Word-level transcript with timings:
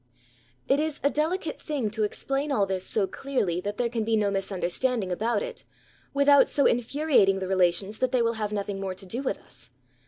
It 0.67 0.79
is 0.79 0.99
a 1.03 1.11
delicate 1.11 1.61
thing 1.61 1.91
to 1.91 2.01
explain 2.01 2.51
all 2.51 2.65
this 2.65 2.83
so 2.83 3.05
clearly 3.05 3.61
that 3.61 3.77
there 3.77 3.87
can 3.87 4.03
be 4.03 4.17
no 4.17 4.31
misunderstanding 4.31 5.11
about 5.11 5.43
it, 5.43 5.63
without 6.11 6.49
so 6.49 6.65
infuriating 6.65 7.37
the 7.37 7.47
relations 7.47 7.99
that 7.99 8.11
they 8.11 8.23
will 8.23 8.33
have 8.41 8.51
nothing 8.51 8.81
more 8.81 8.95
to 8.95 9.05
do 9.05 9.21
with 9.21 9.37
us. 9.37 9.69